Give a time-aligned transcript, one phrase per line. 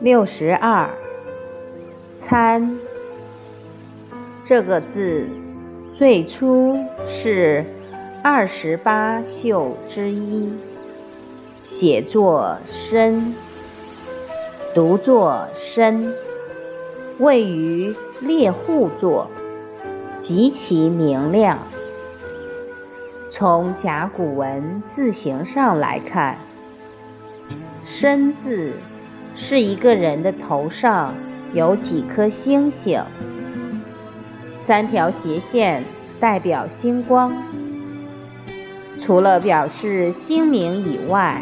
[0.00, 0.88] 六十二，
[2.16, 2.78] 参。
[4.44, 5.28] 这个字
[5.92, 7.64] 最初是
[8.22, 10.52] 二十八宿之一，
[11.64, 13.34] 写作申，
[14.72, 16.14] 读作申，
[17.18, 19.28] 位于猎户座，
[20.20, 21.58] 极其明亮。
[23.28, 26.38] 从甲骨文字形上来看，
[27.82, 28.72] 申字。
[29.40, 31.14] 是一个人的头上
[31.54, 33.00] 有几颗星星，
[34.56, 35.84] 三条斜线
[36.18, 37.32] 代表星光。
[39.00, 41.40] 除了表示星名以外，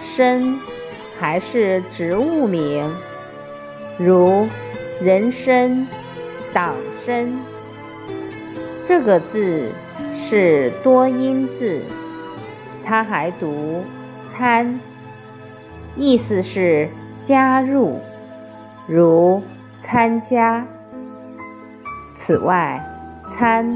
[0.00, 0.60] 参
[1.18, 2.94] 还是植物名，
[3.96, 4.46] 如
[5.00, 5.88] 人参、
[6.52, 7.32] 党参。
[8.84, 9.72] 这个字
[10.14, 11.80] 是多音字，
[12.84, 13.82] 它还读
[14.26, 14.78] 参。
[15.96, 16.88] 意思是
[17.20, 17.96] 加入，
[18.86, 19.42] 如
[19.78, 20.64] 参加。
[22.14, 22.84] 此外，
[23.28, 23.72] 参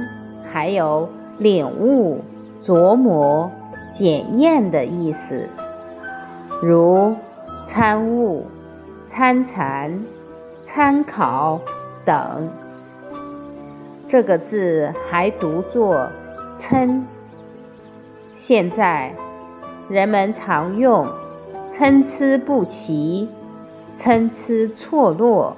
[0.52, 2.24] 还有领悟、
[2.62, 3.50] 琢磨、
[3.90, 5.48] 检验的意思，
[6.62, 7.14] 如
[7.64, 8.46] 参悟、
[9.06, 10.04] 参禅、
[10.64, 11.60] 参考
[12.04, 12.48] 等。
[14.08, 16.08] 这个字还读作
[16.54, 17.06] 参。
[18.34, 19.12] 现在
[19.88, 21.06] 人们常用。
[21.74, 23.26] 参差不齐、
[23.94, 25.56] 参差错落，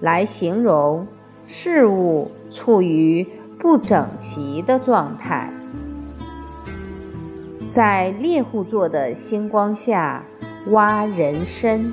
[0.00, 1.06] 来形容
[1.44, 5.52] 事物处于不整齐的状态。
[7.70, 10.24] 在猎户座的星光下
[10.70, 11.92] 挖人参，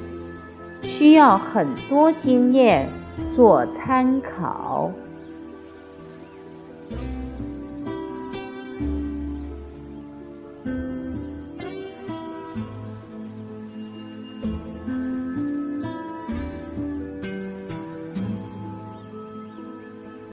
[0.81, 2.87] 需要很多经验
[3.35, 4.89] 做参考。